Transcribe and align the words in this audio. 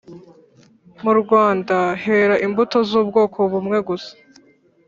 Murwanda 1.03 1.77
hera 2.03 2.35
imbuto 2.45 2.77
zubwoko 2.89 3.39
bumwe 3.51 3.77
gusa 3.87 4.13